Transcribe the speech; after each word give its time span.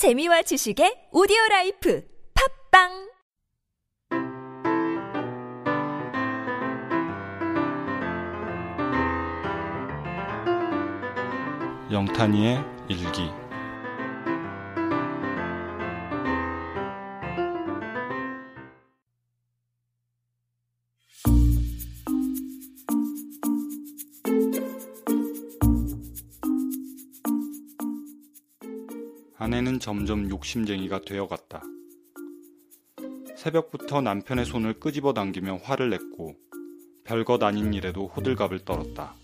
재미와 0.00 0.40
지식의 0.40 1.12
오디오 1.12 1.36
라이프 1.50 2.02
팝빵! 2.32 3.10
영탄이의 11.92 12.64
일기 12.88 13.28
아내는 29.42 29.80
점점 29.80 30.28
욕심쟁이가 30.28 31.00
되어갔다. 31.00 31.62
새벽부터 33.38 34.02
남편의 34.02 34.44
손을 34.44 34.74
끄집어 34.78 35.14
당기며 35.14 35.60
화를 35.62 35.88
냈고 35.88 36.36
별것 37.04 37.42
아닌 37.42 37.72
일에도 37.72 38.08
호들갑을 38.08 38.66
떨었다. 38.66 39.14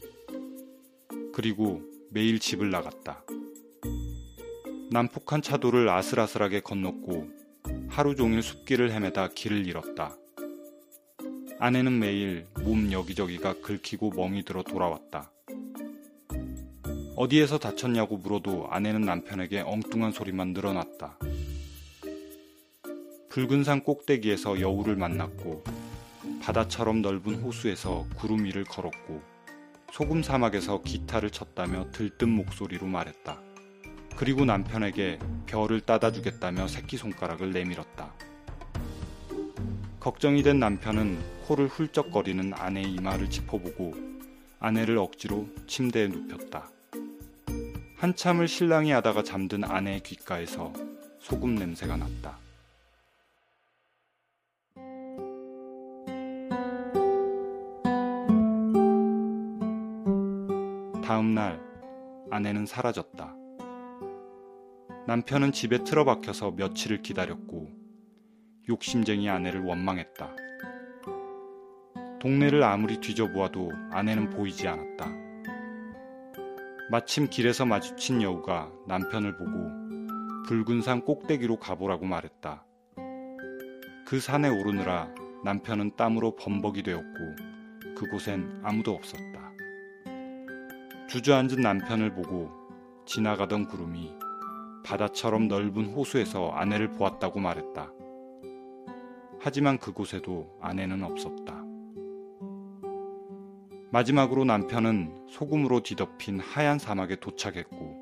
그리고 1.35 1.83
매일 2.11 2.39
집을 2.39 2.71
나갔다. 2.71 3.27
난폭한 4.91 5.43
차도를 5.43 5.91
아슬아슬하게 5.91 6.61
건넜고 6.61 7.29
하루 7.89 8.17
종일 8.17 8.41
숲길을 8.43 8.93
헤매다 8.93 9.29
길을 9.35 9.67
잃었다. 9.67 10.17
아내는 11.59 11.99
매일 11.99 12.47
몸 12.65 12.91
여기저기가 12.91 13.61
긁히고 13.61 14.13
멍이 14.13 14.47
들어 14.47 14.63
돌아왔다. 14.63 15.31
어디에서 17.17 17.57
다쳤냐고 17.57 18.19
물어도 18.19 18.69
아내는 18.69 19.01
남편에게 19.01 19.61
엉뚱한 19.61 20.13
소리만 20.13 20.53
늘어났다. 20.53 21.19
붉은 23.31 23.65
산 23.65 23.83
꼭대기에서 23.83 24.61
여우를 24.61 24.97
만났고 24.97 25.65
바다처럼 26.43 27.01
넓은 27.01 27.37
호수에서 27.37 28.07
구름 28.17 28.45
위를 28.45 28.65
걸었고 28.65 29.23
소금 29.93 30.23
사막에서 30.23 30.83
기타를 30.83 31.31
쳤다며 31.31 31.91
들뜬 31.91 32.29
목소리로 32.29 32.87
말했다. 32.87 33.41
그리고 34.15 34.45
남편에게 34.45 35.19
별을 35.47 35.81
따다 35.81 36.13
주겠다며 36.13 36.69
새끼손가락을 36.69 37.51
내밀었다. 37.51 38.13
걱정이 40.01 40.43
된 40.43 40.59
남편은 40.59 41.19
코를 41.47 41.69
훌쩍거리는 41.69 42.53
아내의 42.53 42.93
이마를 42.93 43.31
짚어보고 43.31 43.95
아내를 44.59 44.99
억지로 44.99 45.49
침대에 45.67 46.09
눕혔다. 46.09 46.76
한참을 47.97 48.47
신랑이 48.47 48.91
하다가 48.91 49.23
잠든 49.23 49.65
아내의 49.65 50.01
귓가에서 50.01 50.71
소금 51.19 51.55
냄새가 51.55 51.97
났다. 51.97 52.39
다음 61.03 61.35
날 61.35 61.59
아내는 62.31 62.67
사라졌다. 62.67 63.35
남편은 65.07 65.53
집에 65.53 65.83
틀어박혀서 65.83 66.51
며칠을 66.51 67.01
기다렸고 67.01 67.71
욕심쟁이 68.69 69.31
아내를 69.31 69.65
원망했다. 69.65 70.37
동네를 72.21 72.63
아무리 72.63 73.01
뒤져보아도 73.01 73.71
아내는 73.91 74.29
보이지 74.31 74.69
않았다. 74.69 75.26
마침 76.89 77.29
길에서 77.29 77.67
마주친 77.67 78.23
여우가 78.23 78.71
남편을 78.87 79.37
보고 79.37 79.51
붉은 80.47 80.83
산 80.83 81.05
꼭대기로 81.05 81.59
가보라고 81.59 82.07
말했다. 82.07 82.65
그 84.07 84.21
산에 84.21 84.49
오르느라 84.49 85.13
남편은 85.43 85.97
땀으로 85.97 86.37
범벅이 86.37 86.85
되었고 86.85 87.37
그곳엔 87.97 88.61
아무도 88.63 88.93
없었다. 88.93 89.51
주저앉은 91.09 91.61
남편을 91.61 92.15
보고 92.15 92.53
지나가던 93.05 93.67
구름이 93.67 94.15
바다처럼 94.85 95.49
넓은 95.49 95.87
호수에서 95.87 96.51
아내를 96.51 96.93
보았다고 96.93 97.41
말했다. 97.41 97.91
하지만 99.41 99.79
그곳에도 99.79 100.57
아내는 100.61 101.03
없었다. 101.03 101.66
마지막으로 103.97 104.45
남편은 104.45 105.29
소금으로 105.31 105.81
뒤덮인 105.81 106.39
하얀 106.39 106.79
사막에 106.79 107.17
도착했고 107.17 107.97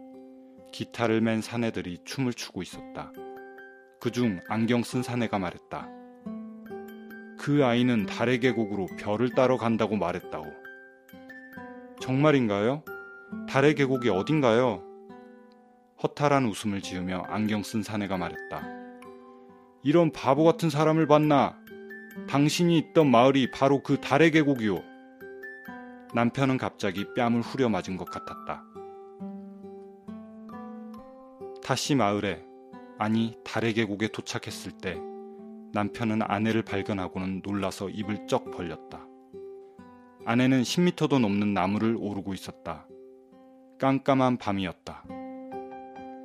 기타를 0.73 1.21
맨 1.21 1.41
사내들이 1.41 1.99
춤을 2.05 2.35
추고 2.35 2.63
있었다. 2.63 3.13
그중 4.01 4.41
안경 4.49 4.83
쓴 4.83 5.05
사내가 5.05 5.39
말했다. 5.39 5.89
그 7.39 7.65
아이는 7.65 8.07
달의 8.07 8.41
계곡으로 8.41 8.89
별을 8.99 9.37
따러 9.37 9.57
간다고 9.57 9.95
말했다오. 9.95 10.45
정말인가요? 12.01 12.83
달의 13.49 13.77
계곡이 13.77 14.09
어딘가요? 14.09 14.83
허탈한 16.03 16.47
웃음을 16.47 16.83
지으며 16.83 17.23
안경 17.29 17.63
쓴 17.63 17.85
사내가 17.85 18.17
말했다. 18.17 18.67
이런 19.85 20.11
바보 20.11 20.43
같은 20.43 20.71
사람을 20.71 21.07
봤나? 21.07 21.57
당신이 22.29 22.79
있던 22.79 23.09
마을이 23.09 23.53
바로 23.53 23.81
그 23.85 24.01
달의 24.01 24.33
계곡이오. 24.33 24.94
남편은 26.15 26.59
갑자기 26.59 27.13
뺨을 27.15 27.41
후려 27.41 27.69
맞은 27.69 27.97
것 27.97 28.05
같았다. 28.05 28.63
다시 31.61 31.97
마을에, 31.97 32.45
아니 32.99 33.37
달의 33.43 33.75
계곡에 33.75 34.09
도착했을 34.09 34.71
때 34.71 34.97
남편은 35.73 36.23
아내를 36.23 36.63
발견하고는 36.63 37.43
놀라서 37.45 37.89
입을 37.89 38.29
쩍 38.29 38.53
벌렸다. 38.53 39.05
아내는 40.25 40.63
10미터도 40.63 41.19
넘는 41.19 41.53
나무를 41.53 41.97
오르고 41.99 42.33
있었다. 42.33 42.87
깜깜한 43.81 44.37
밤이었다. 44.37 45.05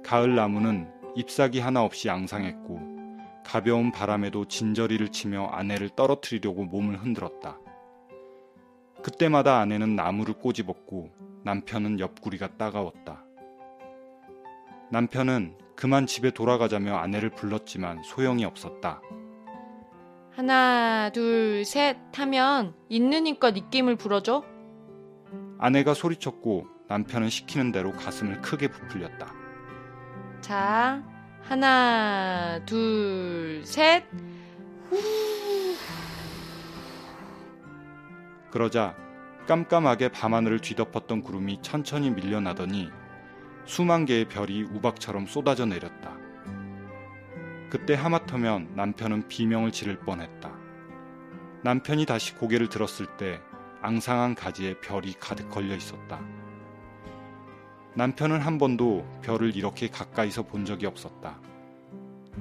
가을 0.06 0.36
나무는 0.36 0.88
잎사귀 1.16 1.60
하나 1.60 1.84
없이 1.84 2.12
앙상했고 2.12 2.80
가벼운 3.44 3.92
바람에도 3.92 4.46
진저리를 4.46 5.08
치며 5.10 5.48
아내를 5.48 5.90
떨어뜨리려고 5.90 6.66
몸을 6.66 6.98
흔들었다. 6.98 7.58
그때마다 9.02 9.60
아내는 9.60 9.96
나무를 9.96 10.34
꼬집었고 10.36 11.12
남편은 11.44 12.00
옆구리가 12.00 12.58
따가웠다. 12.58 13.24
남편은 14.92 15.58
그만 15.76 16.08
집에 16.08 16.32
돌아가자며 16.32 16.98
아내를 16.98 17.30
불렀지만 17.30 18.04
소용이 18.04 18.44
없었다. 18.44 19.02
하나, 20.36 21.10
둘, 21.14 21.64
셋 21.66 21.98
하면 22.16 22.74
있는 22.90 23.28
힘껏 23.28 23.56
입김을 23.56 23.96
불어줘. 23.96 24.44
아내가 25.58 25.94
소리쳤고 25.94 26.68
남편은 26.88 27.30
시키는 27.30 27.72
대로 27.72 27.92
가슴을 27.92 28.42
크게 28.42 28.70
부풀렸다. 28.70 29.34
자, 30.42 31.04
하나, 31.44 32.60
둘, 32.66 33.62
셋. 33.66 34.04
그러자 38.52 38.96
깜깜하게 39.48 40.10
밤하늘을 40.10 40.60
뒤덮었던 40.60 41.22
구름이 41.22 41.62
천천히 41.62 42.12
밀려나더니 42.12 42.90
수만 43.66 44.06
개의 44.06 44.26
별이 44.26 44.64
우박처럼 44.64 45.28
쏟아져 45.28 45.66
내렸다. 45.66 46.16
그때 47.70 47.94
하마터면 47.94 48.74
남편은 48.76 49.28
비명을 49.28 49.72
지를 49.72 50.00
뻔했다. 50.00 50.52
남편이 51.64 52.06
다시 52.06 52.36
고개를 52.36 52.70
들었을 52.70 53.06
때 53.18 53.40
앙상한 53.82 54.34
가지에 54.36 54.80
별이 54.80 55.14
가득 55.20 55.50
걸려 55.50 55.76
있었다. 55.76 56.20
남편은 57.96 58.40
한 58.40 58.58
번도 58.58 59.06
별을 59.22 59.56
이렇게 59.56 59.88
가까이서 59.90 60.44
본 60.44 60.66
적이 60.66 60.88
없었다. 60.88 61.40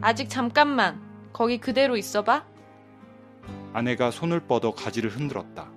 아직 0.00 0.28
잠깐만. 0.28 1.00
거기 1.32 1.58
그대로 1.58 1.96
있어봐. 1.96 2.44
아내가 3.72 4.10
손을 4.10 4.40
뻗어 4.40 4.72
가지를 4.72 5.10
흔들었다. 5.10 5.70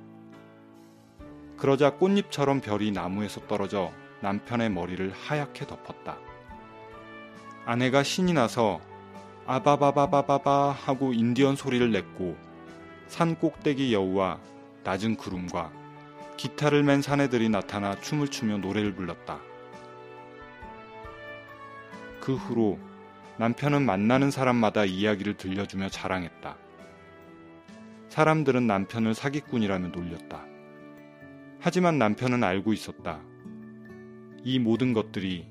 그러자 1.62 1.92
꽃잎처럼 1.92 2.60
별이 2.60 2.90
나무에서 2.90 3.42
떨어져 3.42 3.92
남편의 4.22 4.72
머리를 4.72 5.14
하얗게 5.14 5.68
덮었다. 5.68 6.18
아내가 7.66 8.02
신이 8.02 8.34
나서 8.34 8.82
아바바바바바바 9.46 10.72
하고 10.72 11.14
인디언 11.14 11.56
소리를 11.56 11.92
냈고 11.92 12.36
산 13.06 13.36
꼭대기 13.36 13.94
여우와 13.94 14.40
낮은 14.84 15.18
구름과 15.18 15.72
기타를 16.36 16.82
맨 16.82 17.04
사내들이 17.04 17.50
나타나 17.50 17.94
춤을 17.94 18.30
추며 18.30 18.58
노래를 18.58 18.96
불렀다. 18.96 19.40
그 22.20 22.34
후로 22.34 22.80
남편은 23.38 23.86
만나는 23.86 24.32
사람마다 24.32 24.86
이야기를 24.86 25.38
들려주며 25.38 25.90
자랑했다. 25.90 26.58
사람들은 28.10 28.66
남편을 28.66 29.14
사기꾼이라며 29.14 29.90
놀렸다. 29.90 30.51
하지만 31.64 32.00
남편은 32.00 32.44
알고 32.44 32.74
있었다. 32.74 33.22
이 34.44 34.58
모든 34.58 34.94
것들이 34.94 35.46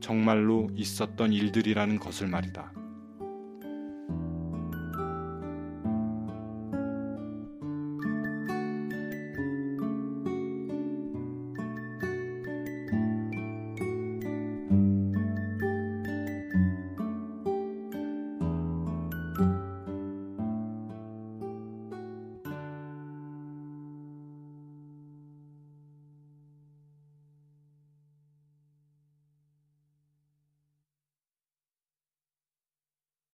정말로 0.00 0.68
있었던 0.76 1.32
일들이라는 1.32 1.98
것을 1.98 2.28
말이다. 2.28 2.72